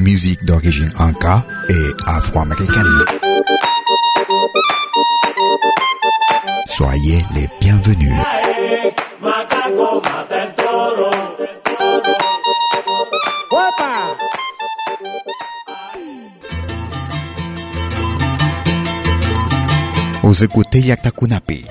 [0.00, 3.04] Musique d'origine inca et afro-américaine.
[6.64, 8.16] Soyez les bienvenus.
[20.22, 21.66] Vous écoutez Yakta Kunapi.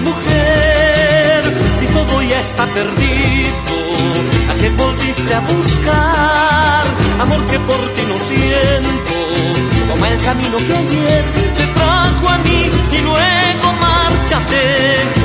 [0.00, 1.42] Mujer
[1.78, 3.50] si todo ya está perdido?
[4.50, 6.82] ¿A qué volviste a buscar
[7.20, 9.14] amor que por ti no siento?
[9.88, 11.47] Toma el camino que ayer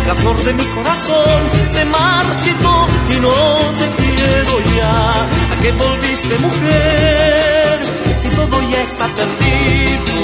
[0.08, 1.40] La flor de mi corazón
[1.72, 3.34] se marchitó y no
[3.80, 5.09] te quiero ya.
[5.52, 7.80] ¿A qué volviste mujer
[8.22, 10.16] si todo ya está perdido?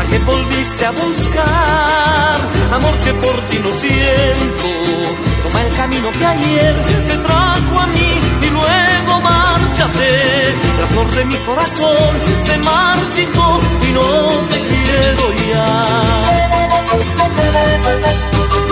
[0.00, 2.36] ¿A qué volviste a buscar
[2.72, 4.68] amor que por ti no siento?
[5.42, 6.74] Toma el camino que ayer
[7.08, 8.12] te trajo a mí
[8.46, 10.10] y luego márchate.
[10.80, 12.12] La flor de mi corazón
[12.46, 14.08] se marchitó y no
[14.50, 15.32] te quiero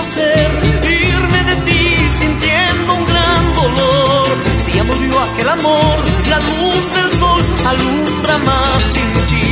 [0.00, 0.50] yo hacer?
[0.84, 1.82] Irme de ti
[2.18, 4.26] sintiendo un gran dolor.
[4.64, 5.96] Si ya murió aquel amor,
[6.30, 9.46] la luz del sol alumbra más sin ti.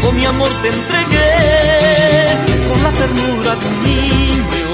[0.00, 1.32] Todo mi amor te entregué
[2.68, 4.68] con la ternura de un niño.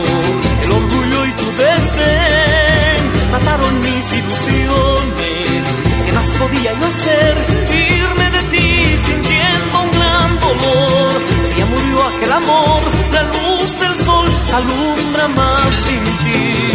[0.65, 3.01] El orgullo y tu desdén
[3.33, 5.65] mataron mis ilusiones.
[6.05, 7.35] ¿Qué más podía yo hacer?
[7.99, 8.69] Irme de ti
[9.07, 11.21] sintiendo un gran dolor.
[11.49, 12.81] Si ya murió aquel amor,
[13.13, 13.58] la luz
[14.53, 16.69] alumbra más sin ti.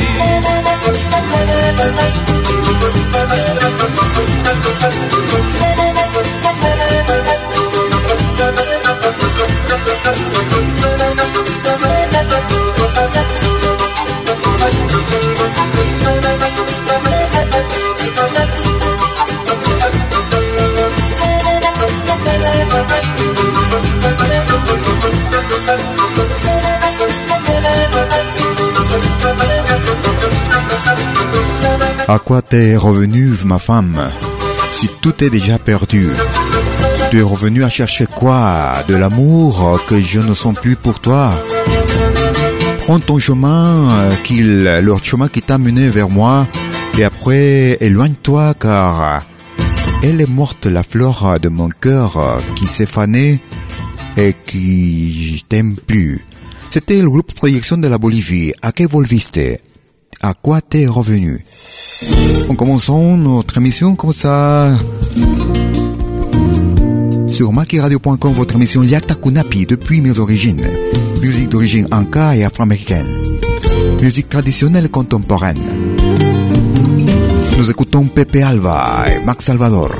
[32.07, 34.09] À quoi t'es revenu, ma femme,
[34.71, 36.09] si tout est déjà perdu?
[37.09, 38.83] Tu es revenu à chercher quoi?
[38.87, 41.31] De l'amour que je ne sens plus pour toi?
[42.79, 46.45] Prends ton chemin, qu'il, leur chemin qui t'a mené vers moi,
[46.97, 49.23] et après éloigne-toi car
[50.03, 53.39] elle est morte la fleur de mon cœur qui s'est fanée
[54.17, 56.25] et qui je t'aime plus.
[56.69, 58.51] C'était le groupe Projection de la Bolivie.
[58.61, 59.39] ¿A qué volviste?
[60.25, 61.43] ¿A quoi t'es revenu?
[62.47, 64.77] En commençant notre émission comme ça
[67.27, 70.65] sur makiradio.com, votre émission Yakta Kunapi depuis mes origines.
[71.21, 73.37] Musique d'origine anka et afro-américaine.
[74.01, 75.59] Musique traditionnelle contemporaine.
[77.57, 79.91] Nous écoutons Pepe Alva et Max Salvador.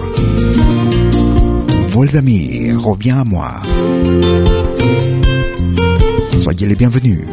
[2.16, 3.52] A mí, reviens à moi.
[6.40, 7.26] Soyez les bienvenus.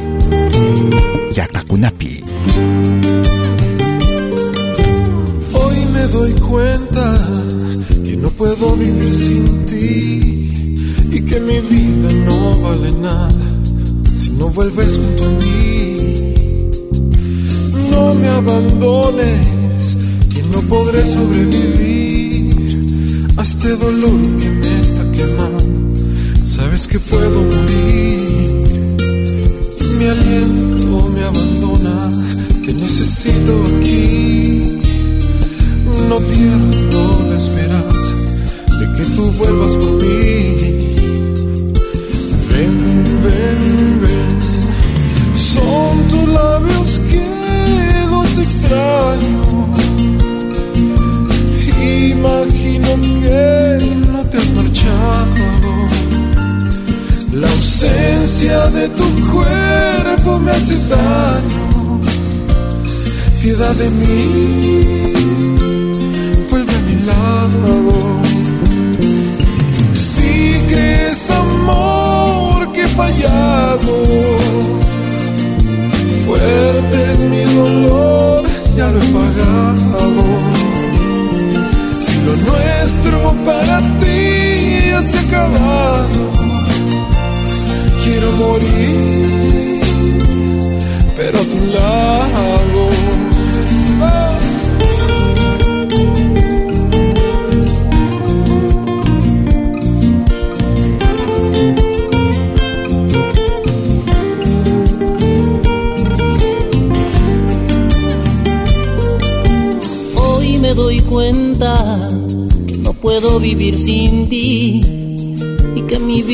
[1.36, 2.29] Yatakunapi.
[5.52, 7.18] Hoy me doy cuenta
[8.04, 10.76] que no puedo vivir sin ti
[11.10, 13.30] y que mi vida no vale nada
[14.14, 16.34] si no vuelves junto a mí.
[17.90, 19.96] No me abandones,
[20.32, 22.54] que no podré sobrevivir
[23.36, 26.00] a este dolor que me está quemando.
[26.46, 28.49] Sabes que puedo morir.
[30.00, 32.08] Mi aliento me abandona,
[32.64, 34.80] te necesito aquí.
[36.08, 38.16] No pierdo la esperanza
[38.78, 40.56] de que tú vuelvas por mí.
[42.48, 42.76] Ven,
[43.24, 45.36] ven, ven.
[45.36, 49.68] Son tus labios que los extraño.
[52.08, 52.88] Imagino
[53.20, 55.44] que no te has marchado.
[57.34, 57.48] La
[57.80, 62.00] ausencia de tu cuerpo me hace daño.
[63.40, 65.12] Piedad de mí,
[66.50, 68.20] vuelve a mi lado.
[69.94, 73.96] Si crees amor que he fallado,
[76.26, 78.44] fuerte es mi dolor,
[78.76, 80.24] ya lo he pagado.
[81.98, 84.20] Si lo nuestro para ti
[85.02, 86.39] se ha acabado
[88.10, 89.80] quiero morir,
[91.16, 92.82] pero a tu lado.
[110.16, 112.08] Hoy me doy cuenta
[112.78, 114.99] no puedo vivir sin ti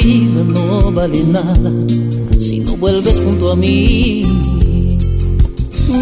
[0.06, 1.72] no vale nada
[2.38, 4.22] si no vuelves junto a mí.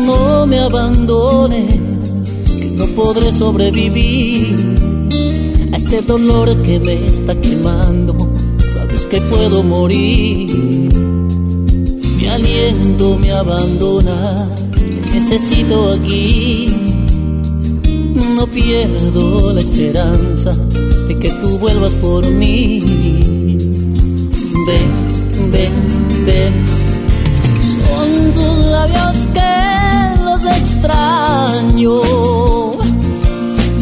[0.06, 1.74] No me abandones,
[2.58, 4.76] que no podré sobrevivir
[5.72, 8.14] a este dolor que me está quemando.
[8.72, 10.50] Sabes que puedo morir.
[12.18, 16.68] Mi aliento me abandona, te necesito aquí.
[18.36, 20.52] No pierdo la esperanza
[21.08, 23.33] de que tú vuelvas por mí.
[24.66, 24.90] Ven,
[25.52, 25.74] ven,
[26.24, 26.54] ven.
[27.74, 32.00] Son tus labios que los extraño.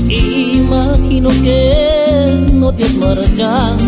[0.08, 3.81] Imagino que no te has.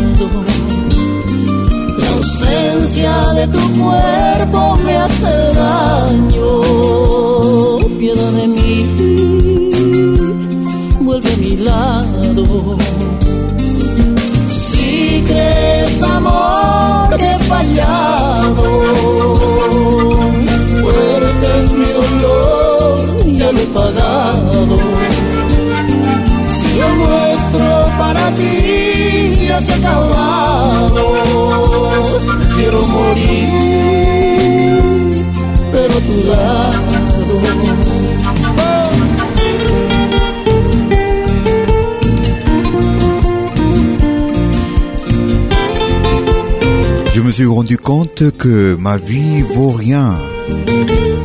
[1.99, 6.49] La ausencia de tu cuerpo me hace daño.
[7.99, 8.75] Piedad de mí
[11.01, 12.77] vuelve a mi lado.
[15.27, 18.65] Crees amor que he fallado,
[20.81, 22.95] fuerte es mi dolor,
[23.39, 24.77] ya lo he pagado.
[26.47, 27.67] Si lo nuestro
[27.99, 31.05] para ti ya se ha acabado,
[32.57, 34.05] quiero morir,
[35.73, 37.04] pero tu lado.
[47.35, 50.17] Suis rendu compte que ma vie vaut rien,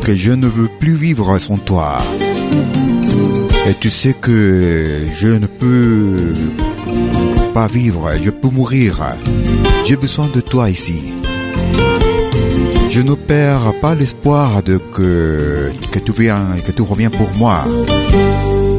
[0.02, 1.98] que je ne veux plus vivre sans toi.
[3.68, 6.34] Et tu sais que je ne peux
[7.54, 9.14] pas vivre, je peux mourir.
[9.84, 11.12] J'ai besoin de toi ici.
[12.88, 17.64] Je ne perds pas l'espoir de que, que tu viens, que tu reviens pour moi.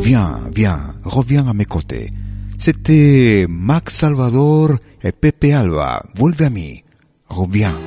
[0.03, 2.09] Viens, viens, reviens à mes côtés.
[2.57, 4.71] C'était Max Salvador
[5.01, 6.01] et Pepe Alba.
[6.13, 6.83] Vuelve a mí.
[7.31, 7.79] Reviens.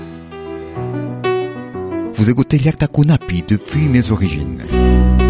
[2.15, 4.65] Vous écoutez Liakta Kunapi depuis mes origines.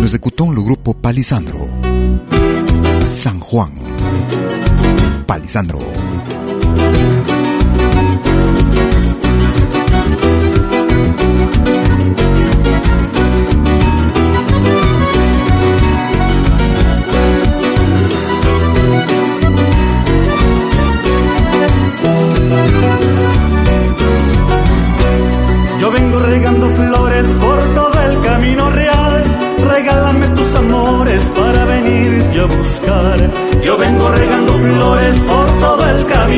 [0.00, 1.68] Nous écoutons le groupe Palisandro.
[3.04, 3.72] San Juan.
[5.26, 5.82] Palisandro.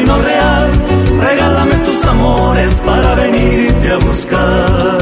[0.07, 0.71] camino real.
[1.21, 4.99] Regálame tus amores para venirte a buscar.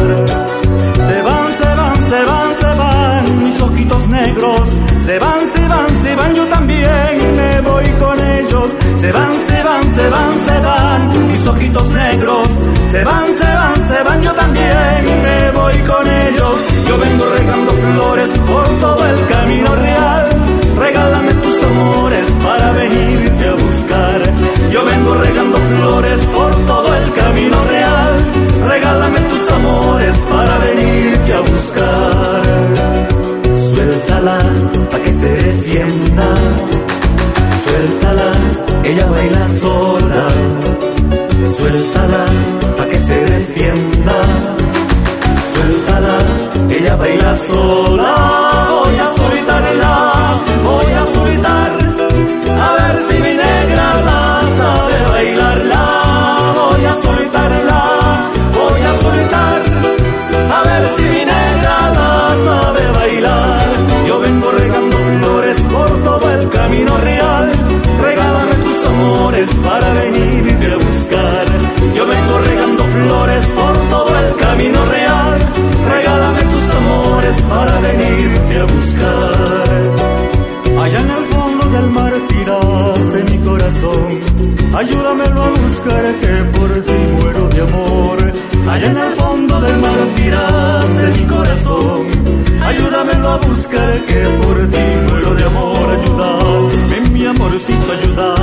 [1.09, 4.61] Se van, se van, se van, se van mis ojitos negros.
[5.01, 8.69] Se van, se van, se van, yo también me voy con ellos.
[8.97, 12.49] Se van, se van, se van, se van mis ojitos negros.
[12.89, 16.57] Se van, se van, se van, yo también me voy con ellos.
[16.89, 18.94] Yo vengo regando flores por todo
[37.85, 38.33] suéltala,
[38.85, 40.29] ella baila sola,
[41.57, 42.24] suéltala.
[90.25, 92.07] Del mar tiraste mi corazón.
[92.63, 96.63] Ayúdamelo a buscar que por ti muero de amor ayudar.
[96.91, 98.35] Ven mi amorcito ayuda,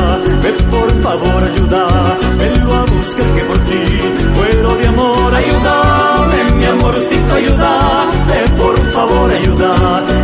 [0.44, 3.84] ven por favor ayuda, venlo a buscar que por ti
[4.36, 5.76] muero de amor ayuda.
[6.32, 7.72] Ven mi amorcito ayuda,
[8.28, 9.76] ven por favor ayuda,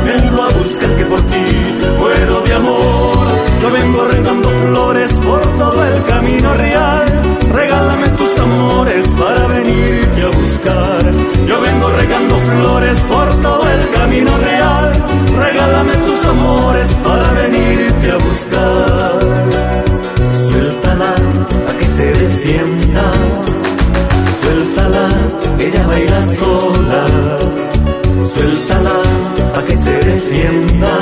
[0.05, 1.45] venlo a buscar que por ti
[1.97, 3.27] muero de amor.
[3.61, 7.05] Yo vengo regando flores por todo el camino real.
[7.51, 9.47] Regálame tus amores para.
[9.47, 10.06] Yo
[12.35, 14.91] flores por todo el camino real.
[15.37, 19.19] Regálame tus amores para venirte a buscar.
[20.49, 21.13] Suéltala
[21.69, 23.11] a que se defienda.
[24.41, 25.07] Suéltala,
[25.59, 27.05] ella baila sola.
[28.33, 28.97] Suéltala
[29.57, 30.93] a que se defienda.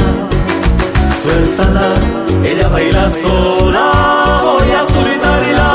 [1.24, 1.88] Suéltala,
[2.44, 3.86] ella baila sola.
[4.44, 5.75] Voy a solidarla,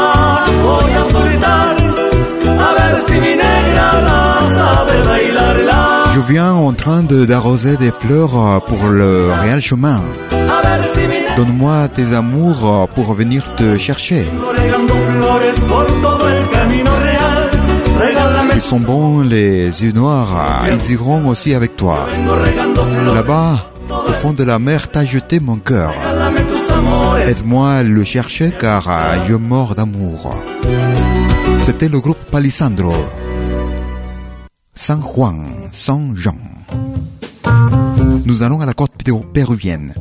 [6.31, 6.31] bailarla.
[6.31, 10.01] Je viens en train d'arroser des fleurs euh, pour le réel chemin.
[11.37, 14.27] Donne-moi tes amours euh, pour venir te chercher.
[18.55, 22.07] Ils sont bons, les yeux noirs, ils iront aussi avec toi.
[23.15, 25.93] Là-bas, au fond de la mer, t'as jeté mon cœur.
[27.27, 30.35] Aide-moi à le chercher car euh, je mors d'amour.
[31.63, 32.95] C'était le groupe Palisandro.
[34.75, 36.39] San Juan, San Jean.
[38.25, 39.95] Nous allons à la côte péru- péruvienne.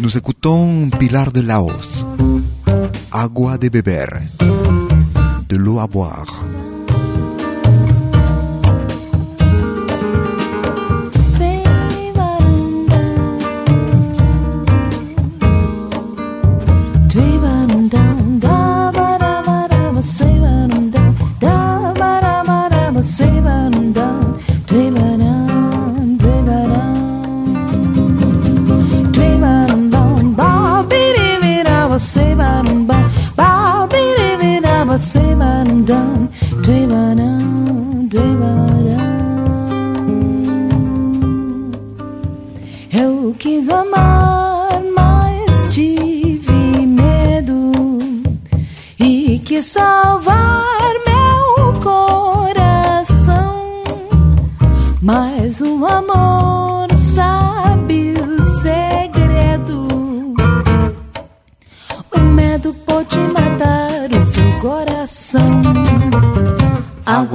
[0.00, 2.04] Nous écoutons Pilar de Laos.
[3.12, 4.08] Agua de beber.
[5.48, 6.43] De l'eau à boire.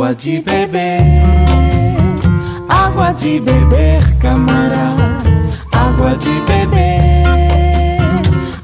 [0.10, 1.02] Água de beber,
[2.68, 5.20] água de beber, camarada.
[5.72, 7.22] Água de beber,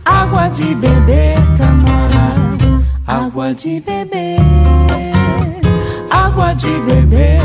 [0.03, 2.81] água de beber, camarada.
[3.05, 4.39] Água de beber,
[6.09, 7.41] água de beber,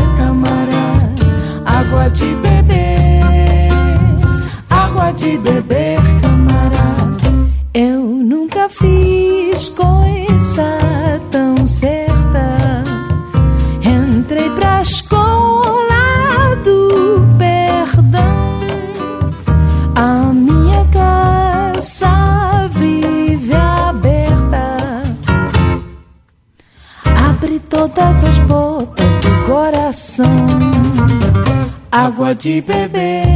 [32.31, 33.27] Água de beber,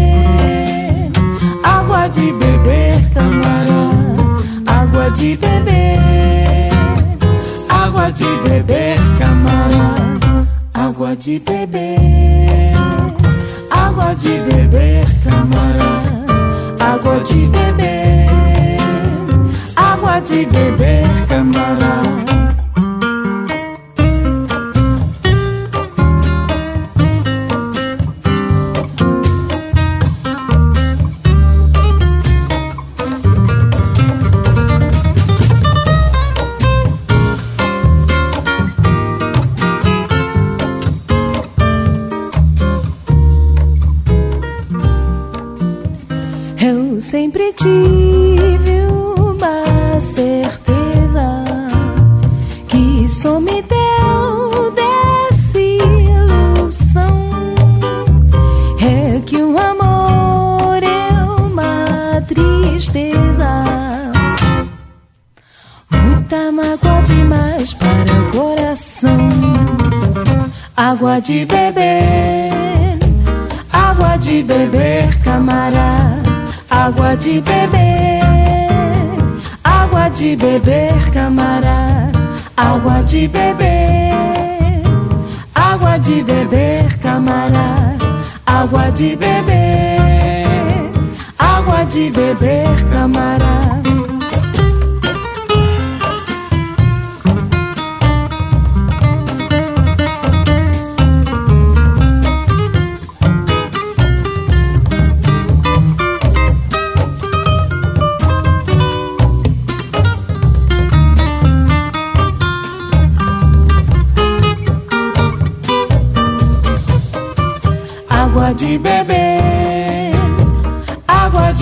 [1.65, 3.83] água de beber, camarada.
[4.67, 6.71] Água de beber,
[7.69, 10.47] água de beber, camarada.
[10.75, 12.73] Água de beber,
[13.69, 16.25] água de beber, camarada.
[16.79, 18.79] Água de beber,
[19.75, 22.24] água de beber, camarada.
[67.73, 69.31] Para o coração.
[70.77, 72.99] Água de beber,
[73.73, 76.35] água de beber, camarada.
[76.69, 78.21] Água de beber,
[79.63, 82.13] água de beber, camarada.
[82.57, 83.95] Água de beber,
[86.05, 87.97] de beber, camarada,
[88.45, 90.93] água de beber,
[91.39, 93.94] água de beber, camarada.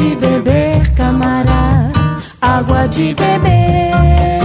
[0.02, 4.40] De beber, camarada, água de beber,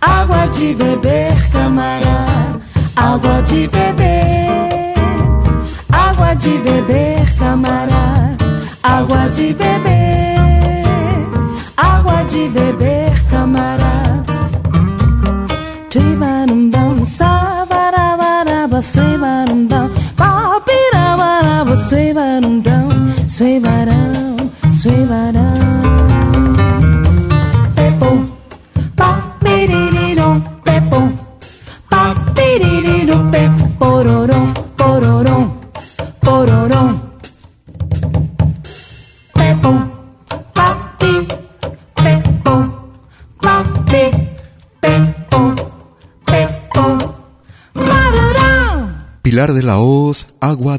[0.00, 2.60] água de beber, camarada,
[2.94, 4.94] água de beber,
[5.92, 8.36] água de beber, camarada,
[8.82, 11.26] água de beber,
[11.76, 12.89] água de beber,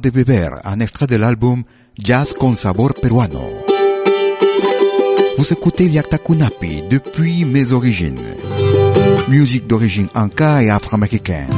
[0.01, 1.63] de Beber, un extrait de l'album
[1.97, 3.45] Jazz con sabor peruano.
[5.37, 8.35] Vous écoutez Liakta Kunapi depuis mes origines.
[9.27, 11.53] Musique d'origine anka et afro-américaine.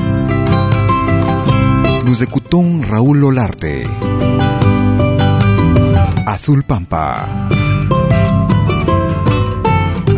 [2.06, 3.86] Nous écoutons Raúl Olarte.
[6.27, 7.25] Azul Pampa.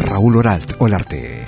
[0.09, 1.45] Raúl Olarte.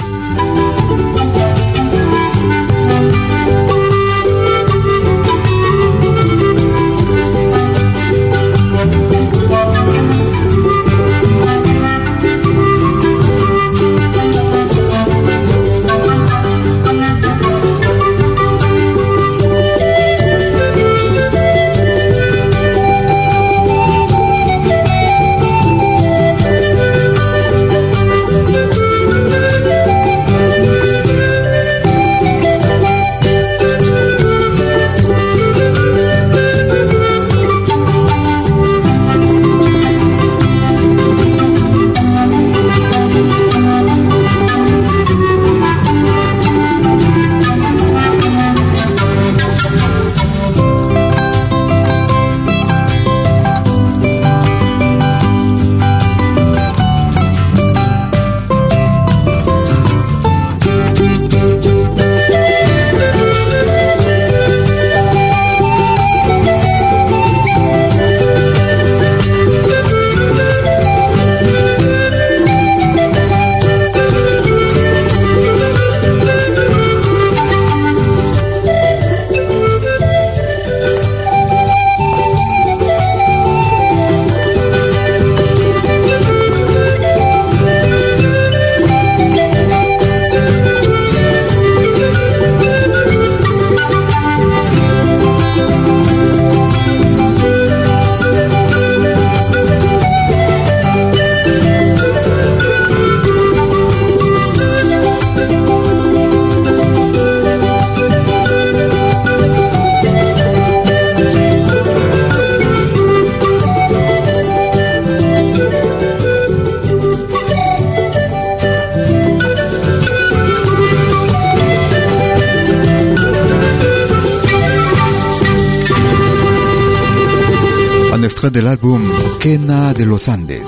[128.57, 129.03] De l'album
[129.39, 130.65] Kena de los Andes.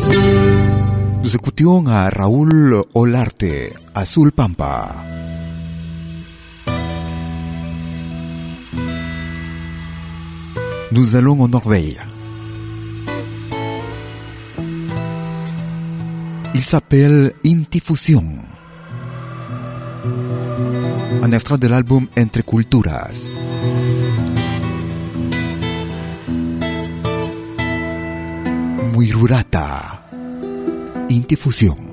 [1.34, 4.94] Écoutions à Raúl Olarte, Azul Pampa.
[10.92, 11.98] Nous allons en Norvège.
[16.54, 18.24] Il s'appelle Intifusion.
[21.24, 23.36] Un extrait de l'album Entre Culturas.
[29.00, 30.10] Wirurata.
[31.08, 31.89] Intifusión.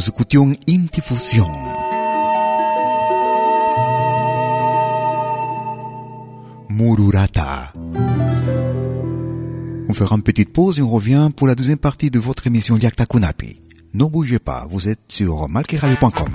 [0.00, 1.52] Nous écoutions Intifusion.
[6.70, 7.70] Mururata.
[9.90, 12.78] On fera une petite pause et on revient pour la deuxième partie de votre émission
[12.78, 13.60] Yakta Kunapi.
[13.92, 16.32] Ne bougez pas, vous êtes sur malkiradio.com.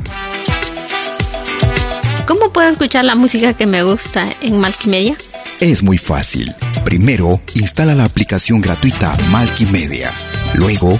[2.27, 5.15] ¿Cómo puedo escuchar la música que me gusta en Malkimedia?
[5.59, 6.53] Es muy fácil.
[6.83, 10.11] Primero, instala la aplicación gratuita Malkimedia.
[10.53, 10.99] Luego,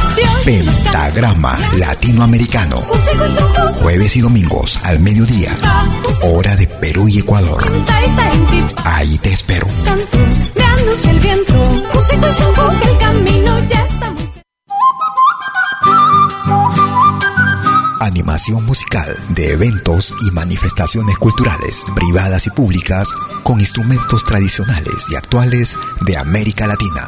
[0.45, 2.81] Pentagrama Latinoamericano.
[3.75, 5.57] Jueves y domingos al mediodía.
[6.23, 7.63] Hora de Perú y Ecuador.
[8.85, 9.67] Ahí te espero.
[18.01, 23.09] Animación musical de eventos y manifestaciones culturales, privadas y públicas,
[23.43, 27.07] con instrumentos tradicionales y actuales de América Latina.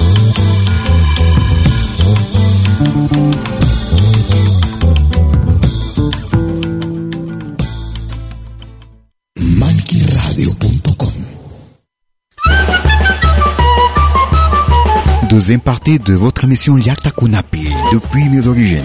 [15.31, 18.83] Deuxième partie de votre émission Yakta Kunapi, depuis mes origines.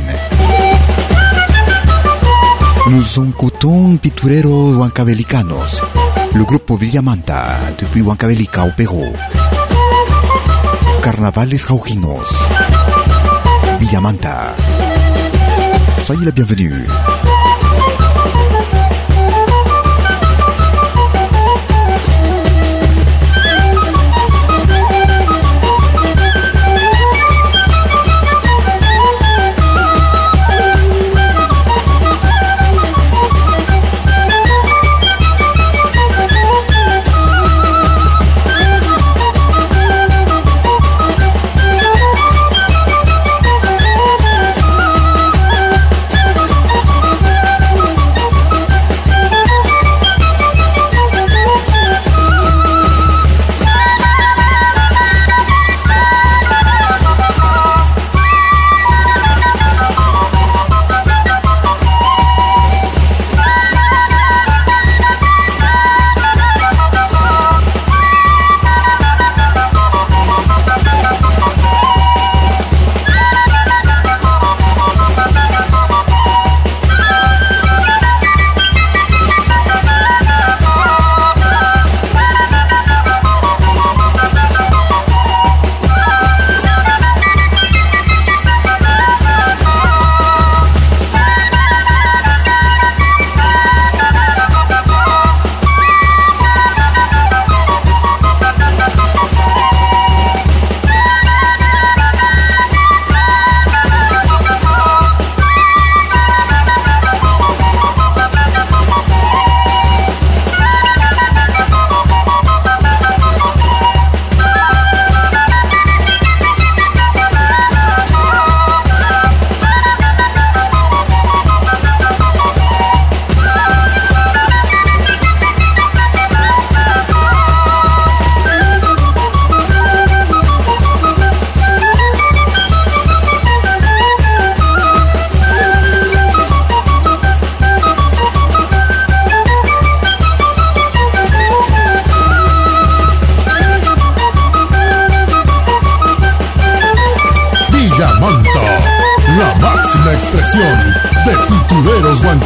[2.88, 5.82] Nous écoutons Pitureros Huancavelicanos,
[6.34, 9.12] le groupe Villamanta, depuis Huancavelica au Pérou.
[11.06, 12.28] Carnavales Jaujinos,
[13.78, 14.56] Villamanta.
[16.02, 16.84] Soyez la bienvenue.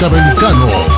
[0.01, 0.90] Huancavelicanos.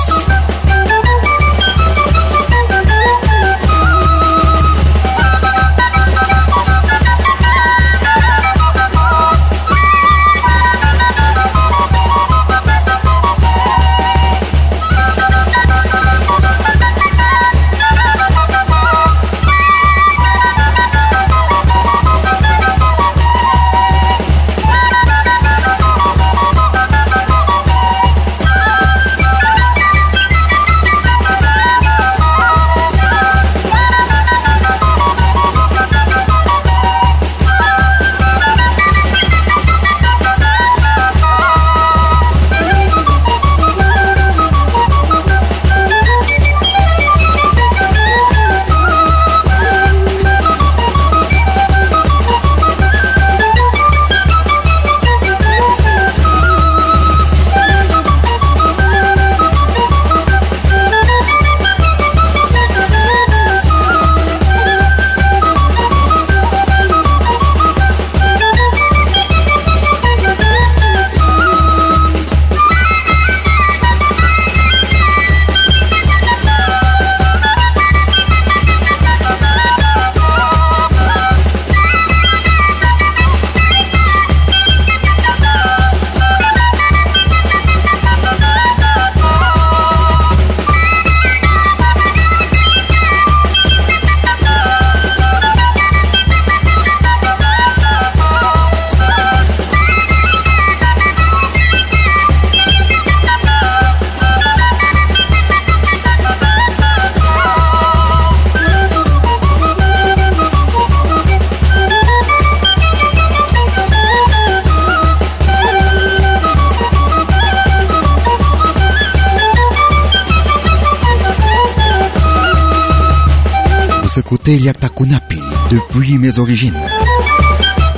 [126.53, 126.85] Origines.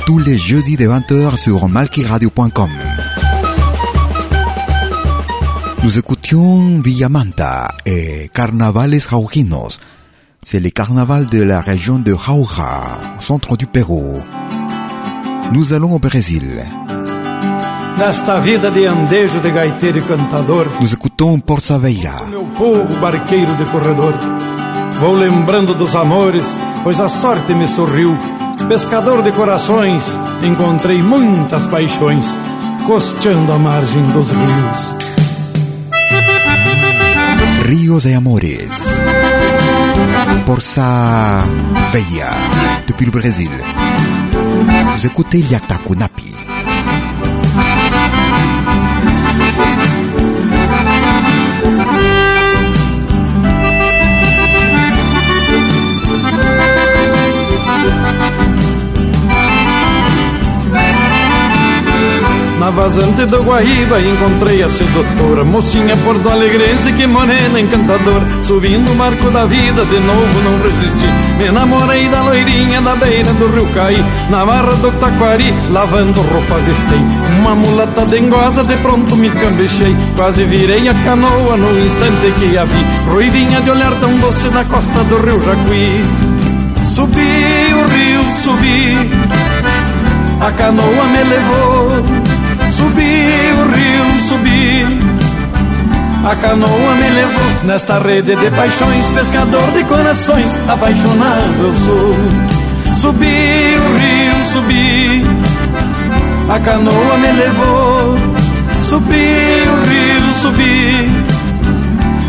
[0.06, 2.70] Tous les jeudis de 20h sur malkiradio.com.
[5.82, 9.78] Nous écoutions Villamanta et Carnavales Jaujinos.
[10.42, 14.22] C'est le carnaval de la région de Jauja, au centre du Pérou.
[15.52, 16.46] Nous allons au Brésil.
[17.98, 22.14] Nesta vida de andejo, de gaiteiro e cantador, Nous écoutons Porça Veira.
[22.30, 24.14] meu povo barqueiro de corredor.
[25.00, 26.46] Vou lembrando dos amores,
[26.82, 28.16] pois a sorte me sorriu.
[28.68, 30.02] Pescador de corações,
[30.42, 32.26] encontrei muitas paixões,
[32.84, 34.94] costeando a margem dos rios.
[37.64, 38.86] Ríos de Amores.
[40.44, 41.44] Porça
[41.92, 42.30] Veia,
[42.88, 43.50] depuis le Brésil.
[44.96, 45.78] Vous écoutez Yakta
[62.66, 68.94] Na vazante do Guaíba encontrei a sedutora Mocinha porto alegrense, que morena encantadora Subindo o
[68.96, 71.06] barco da vida, de novo não resisti.
[71.38, 76.56] Me namorei da loirinha da beira do rio Caí Na barra do Taquari, lavando roupa
[76.66, 76.98] vestei
[77.38, 79.94] Uma mulata dengosa, de pronto me cambechei.
[80.16, 82.84] Quase virei a canoa no instante que a vi.
[83.08, 86.04] Ruivinha de olhar tão doce na costa do rio Jacuí.
[86.88, 89.08] Subi o rio, subi.
[90.40, 92.35] A canoa me levou
[92.76, 94.84] Subi o rio, subi.
[96.30, 102.14] A canoa me levou nesta rede de paixões, pescador de corações, apaixonado eu sou.
[103.00, 105.24] Subi o rio, subi.
[106.50, 108.18] A canoa me levou.
[108.84, 111.26] Subi o rio, subi.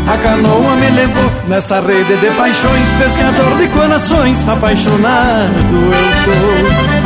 [0.08, 6.97] A canoa me levou nesta rede de paixões, pescador de corações, apaixonado eu sou.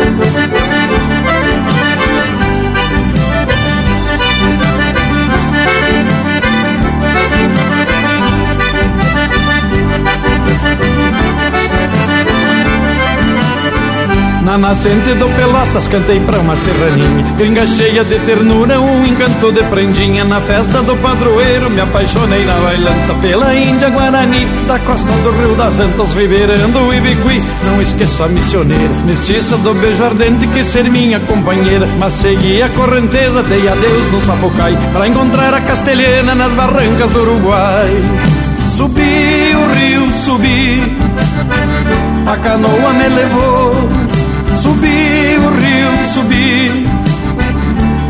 [0.00, 0.79] Thank you.
[14.50, 17.24] Na nascente do Pelotas cantei pra uma serraninha.
[17.38, 20.24] Gringa cheia de ternura, um encanto de prendinha.
[20.24, 25.54] Na festa do padroeiro me apaixonei na bailanta Pela Índia Guarani, da costa do Rio
[25.54, 30.90] das Antas Ribeirando o Ibiqui, não esqueço a missioneira Mestiça do beijo ardente que ser
[30.90, 31.86] minha companheira.
[32.00, 37.20] Mas segui a correnteza, dei adeus no Sapucai Pra encontrar a castelhana nas barrancas do
[37.20, 38.02] Uruguai.
[38.68, 40.82] Subi o rio, subi
[42.26, 43.99] A canoa me levou
[44.62, 46.86] Subi o rio, subi.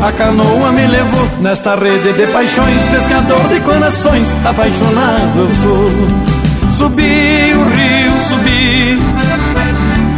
[0.03, 6.71] A canoa me levou nesta rede de paixões, pescador de corações, apaixonado eu sou.
[6.71, 8.99] Subi o rio, subi.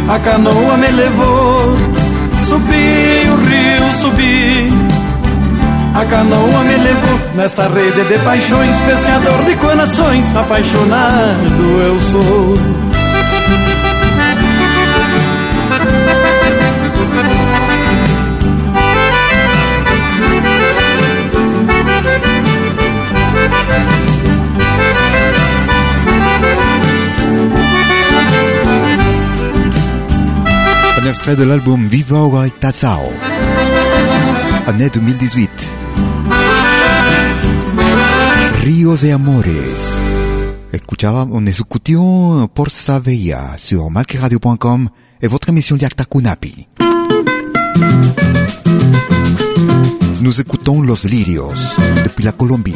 [0.08, 1.76] A canoa me levou.
[2.48, 4.72] Subi o rio, subi.
[5.94, 12.83] A canoa me levou nesta rede de paixões, pescador de corações, apaixonado eu sou.
[31.26, 33.00] Extrait de l'album Viva Oi Tatsao,
[34.66, 35.48] année 2018.
[38.62, 40.00] Ríos de Amores.
[40.70, 42.68] Escuchaba, on écoutions por
[43.02, 44.90] Veia sur malqueradio.com
[45.22, 46.68] et votre émission Yakta Kunapi.
[50.20, 52.74] Nous écoutons Los Lirios depuis la Colombie.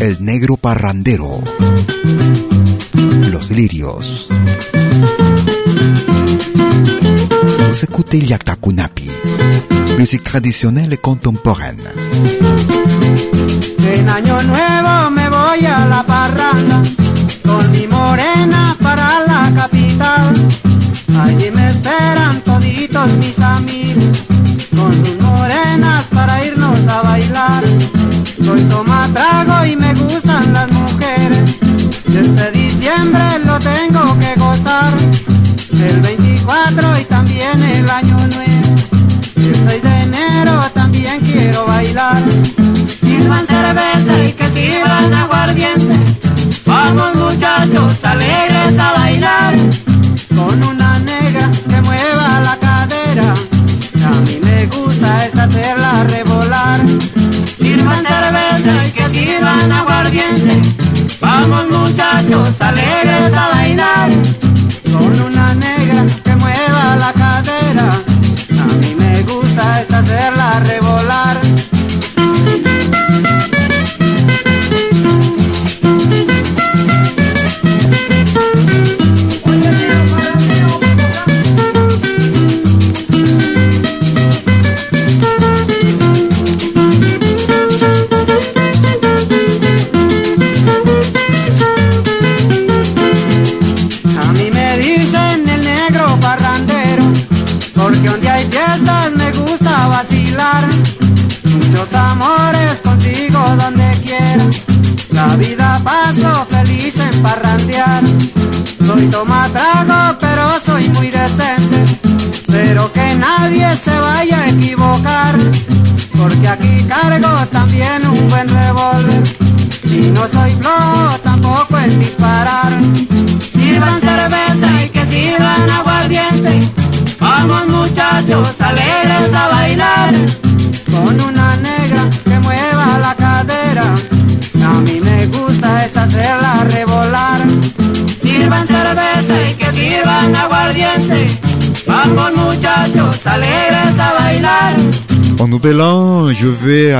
[0.00, 1.40] El Negro Parrandero.
[3.30, 4.28] Los Lirios.
[7.68, 9.10] Vous écoutez Yakta Kunapi,
[9.98, 11.76] musique traditionnelle et contemporaine.
[13.92, 16.80] En año nuevo me voy a la parranda
[17.44, 20.32] con mi morena para la capital.
[21.20, 24.22] Allí me esperan toditos mis amigos
[24.74, 27.64] con sus morenas para irnos a bailar.
[28.42, 31.54] Soy toma trago y me gustan las mujeres.
[32.18, 35.37] Este diciembre lo tengo que gozar.
[35.72, 38.74] El 24 y también el año nuevo.
[39.36, 42.22] El 6 de enero también quiero bailar.
[43.00, 44.07] Sirvan cerveza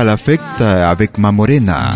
[0.09, 1.91] la fête avec ma morena.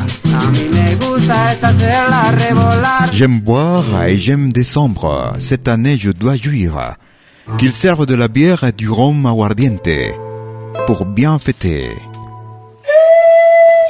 [3.11, 5.34] J'aime boire et j'aime décembre.
[5.39, 6.95] Cette année, je dois jouir.
[7.57, 9.97] Qu'ils servent de la bière et du rhum aguardiente
[10.86, 11.89] pour bien fêter.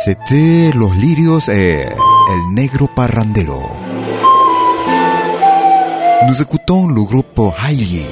[0.05, 1.81] C'était Los Lirios et
[2.33, 3.63] El Negro Parrandero.
[6.27, 8.05] Nous écoutons le groupe Hailey.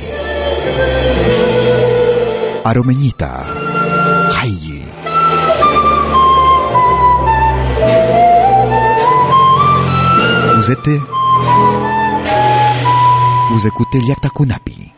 [2.65, 3.60] Aromeñita.
[10.71, 11.01] Vous êtes...
[13.51, 14.93] Vous écoutez Liakta Kunapi.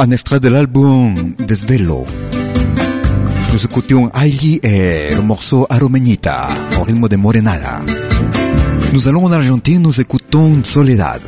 [0.00, 2.06] Un extrait de l'album Desvelo.
[3.52, 6.48] Nous écoutions Ailey et le morceau Aromeñita,
[6.80, 7.80] au rythme de Morenada.
[8.94, 11.20] Nous allons en Argentine, nous écoutons Soledad.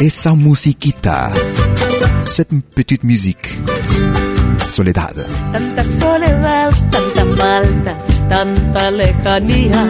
[0.00, 1.30] Esa musiquita,
[2.24, 3.60] cette petite musique.
[4.70, 5.14] Soledad.
[5.52, 7.96] Tanta soledad, tanta falta,
[8.28, 9.86] tanta lejanía,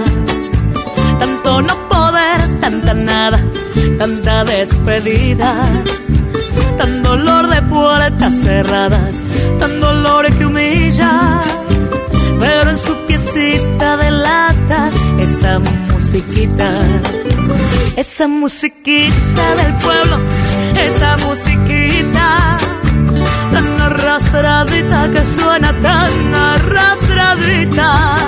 [1.18, 3.40] tanto no poder, tanta nada,
[3.98, 5.54] tanta despedida,
[6.80, 9.22] tan dolor de puertas cerradas,
[9.58, 11.42] tan dolor que humilla,
[12.38, 16.70] pero en su piecita de lata, esa musiquita,
[17.96, 20.16] esa musiquita del pueblo,
[20.86, 22.56] esa musiquita
[23.52, 28.19] tan arrastradita que suena tan arrastradita.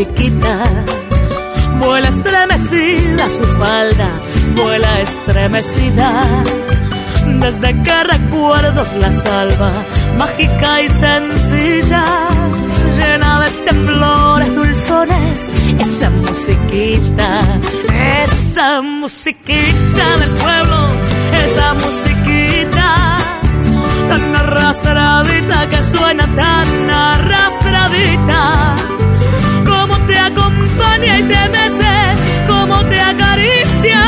[0.00, 0.64] Musiquita.
[1.78, 4.10] Vuela estremecida su falda,
[4.54, 6.26] vuela estremecida.
[7.40, 9.70] Desde que recuerdos la salva,
[10.18, 12.04] mágica y sencilla,
[12.96, 17.42] llena de temblores dulzones, esa musiquita,
[18.22, 20.88] esa musiquita del pueblo,
[21.44, 23.16] esa musiquita
[24.08, 28.89] tan arrastradita que suena tan arrastradita
[31.30, 31.96] siempre sé
[32.48, 34.02] cómo te acaricia,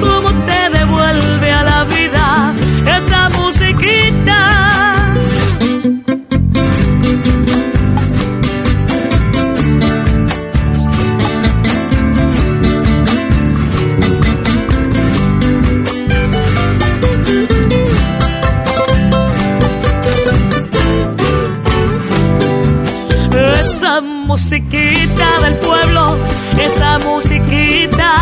[0.00, 2.54] cómo te devuelve a la vida
[2.96, 4.40] esa musiquita.
[23.60, 25.65] Esa musiquita del
[26.66, 28.12] esa musiquita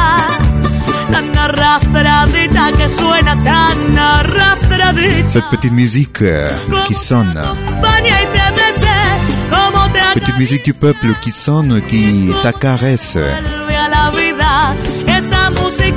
[1.11, 5.29] tan arrastradita que suena tan arrastradita.
[5.29, 6.51] Cette petite musique euh,
[6.87, 7.41] qui sonne,
[10.15, 13.19] petite musique du peuple qui sonne, qui t'acaresse,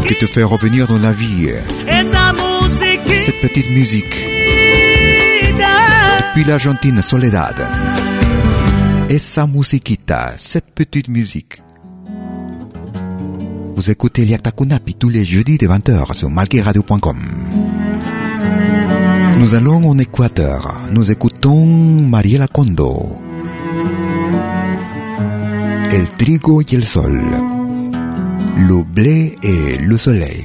[0.07, 1.49] qui te fait revenir dans la vie.
[3.25, 4.15] Cette petite musique,
[6.19, 7.67] depuis l'Argentine, Soledad.
[9.09, 11.61] Esa musiquita, cette petite musique.
[13.77, 17.19] Vous écoutez Liaktakunapi tous les jeudis de 20h sur malqueradio.com.
[19.37, 20.81] Nous allons en Équateur.
[20.91, 21.67] Nous écoutons
[22.01, 23.19] Mariela Kondo.
[25.91, 27.21] El trigo y el sol.
[28.57, 30.43] Le blé et le soleil.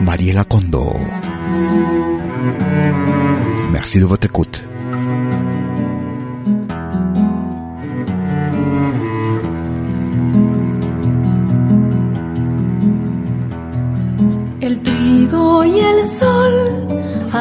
[0.00, 0.94] Mariela Kondo.
[3.70, 4.66] Merci de votre écoute.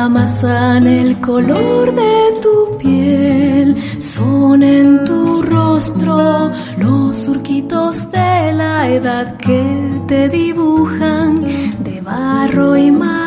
[0.05, 9.35] Amasan el color de tu piel, son en tu rostro los surquitos de la edad
[9.37, 9.63] que
[10.07, 11.41] te dibujan
[11.83, 13.24] de barro y maíz.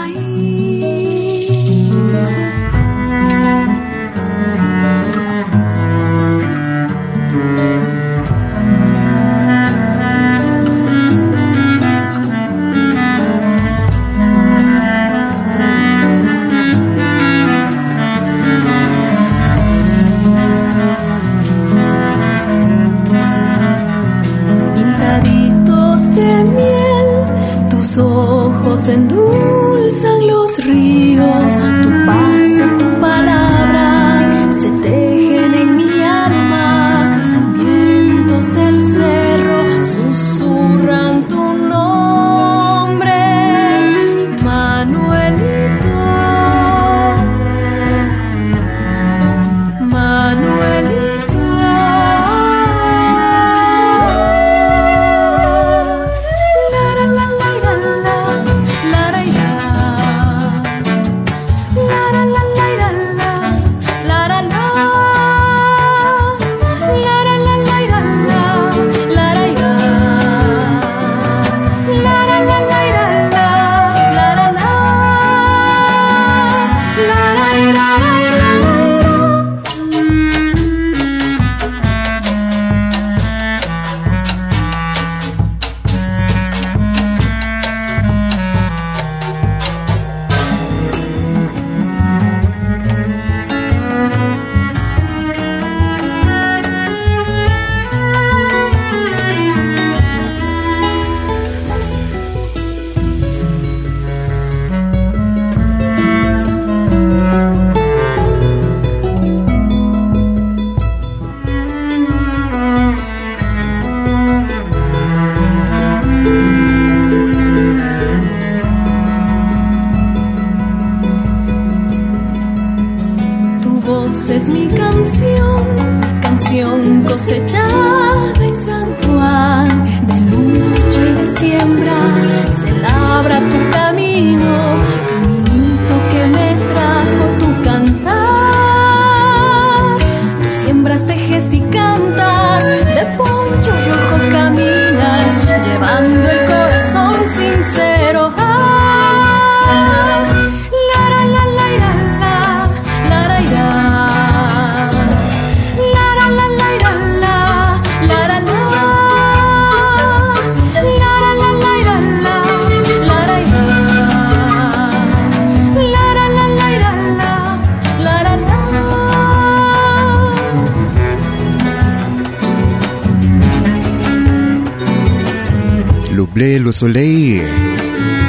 [176.39, 177.43] Le soleil,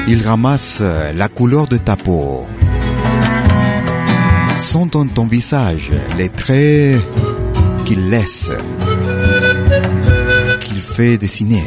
[0.08, 0.82] il ramasse
[1.16, 2.48] la couleur de ta peau.
[4.58, 7.00] Sont dans ton visage les traits
[7.86, 8.50] qu'il laisse,
[10.62, 11.64] qu'il fait dessiner.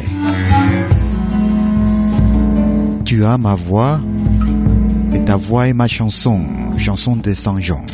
[3.05, 4.01] Tu as ma voix,
[5.13, 6.41] et ta voix est ma chanson,
[6.77, 7.85] chanson de Saint-Jean.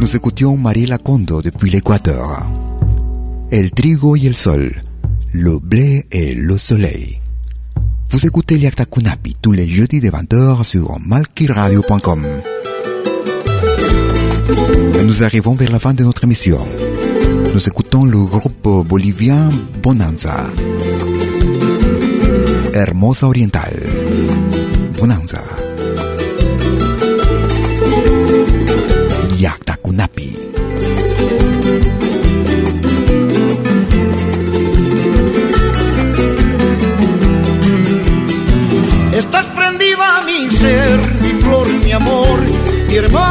[0.00, 2.46] Nous écoutions Marie Lacondo depuis l'Équateur.
[3.50, 4.72] El trigo y el sol,
[5.32, 7.20] le blé et le soleil.
[8.10, 12.26] Vous écoutez Liakta Kunapi tous les jeudis de 20h sur malkiradio.com.
[15.04, 16.58] Nous arrivons vers la fin de notre émission.
[17.52, 19.50] Nous écoutons le groupe bolivien
[19.82, 20.52] Bonanza.
[22.72, 23.74] Hermosa Oriental.
[24.98, 25.65] Bonanza.
[42.06, 42.38] Amor,
[42.88, 43.28] mi hermosa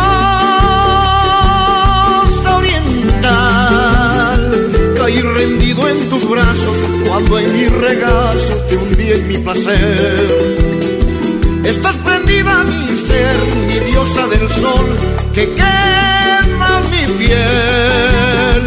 [2.58, 4.42] oriental.
[4.98, 10.56] Caí rendido en tus brazos cuando en mi regazo te hundí en mi placer.
[11.64, 13.36] Estás prendida a mi ser,
[13.68, 14.86] mi diosa del sol,
[15.34, 18.62] que quema mi piel.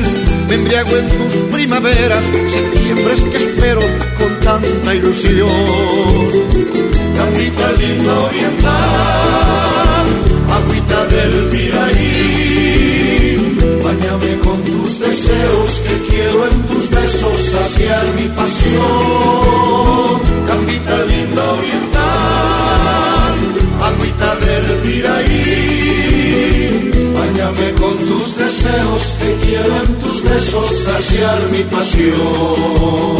[0.48, 3.80] Me embriago en tus primaveras, septiembres que espero
[4.18, 5.48] con tanta ilusión.
[7.18, 10.06] Camita linda oriental,
[10.56, 13.36] agüita del Piraí,
[13.82, 18.86] bañame con tus deseos, que quiero en tus besos saciar mi pasión.
[20.46, 23.34] Camita linda oriental,
[23.88, 25.42] agüita del Piraí,
[27.18, 33.17] bañame con tus deseos, que quiero en tus besos saciar mi pasión.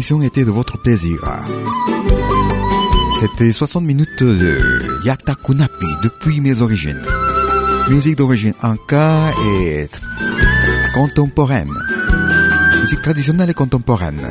[0.00, 1.20] Était de votre plaisir.
[3.20, 7.02] C'était 60 minutes de Yakta Kunapi depuis mes origines.
[7.90, 9.30] Musique d'origine anka
[9.60, 9.88] et
[10.94, 11.72] contemporaine.
[12.80, 14.22] Musique traditionnelle et contemporaine.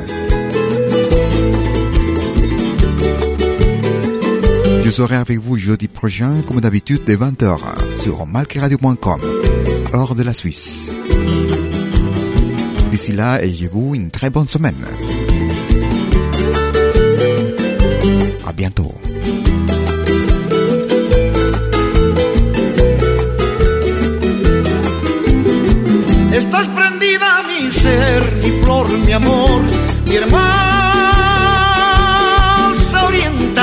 [4.82, 9.20] Je serai avec vous jeudi prochain, comme d'habitude, dès 20h sur malkiradio.com,
[9.92, 10.90] hors de la Suisse.
[12.90, 14.84] D'ici là, ayez-vous une très bonne semaine.
[26.32, 29.62] Estás prendida mi ser, mi flor, mi amor,
[30.06, 30.40] mi hermosa
[33.06, 33.62] oriental.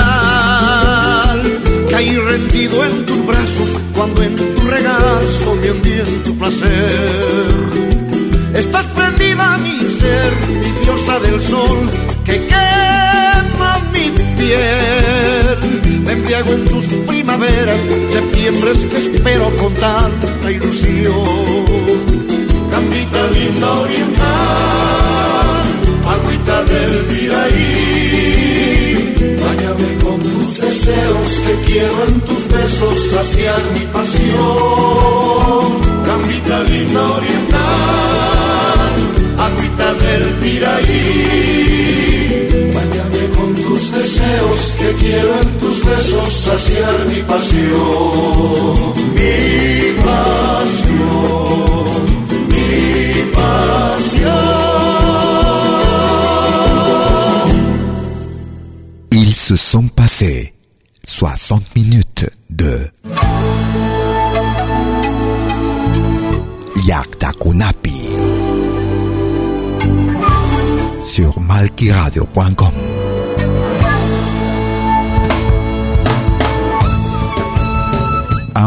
[1.91, 7.55] Caí rendido en tus brazos cuando en tu regazo me hundí tu placer.
[8.55, 12.16] Estás prendida mi ser, mi diosa del sol, que
[14.47, 15.57] piel.
[16.03, 17.79] Me embriago en tus primaveras,
[18.09, 21.65] septiembres que espero con tanta ilusión.
[22.71, 25.65] Campita linda oriental,
[26.15, 27.65] agüita del Piraí,
[29.43, 35.67] bañame con tus deseos, que quiero en tus besos saciar mi pasión.
[36.05, 38.93] Campita linda oriental,
[39.47, 41.26] agüita del Piraí,
[44.27, 48.93] deseos, que quiero en tus besos saciar mi pasión.
[49.15, 51.17] Mi pasión
[52.49, 54.33] mi pasión.
[59.11, 60.53] Ils se sont passés
[61.05, 62.66] 60 minutes de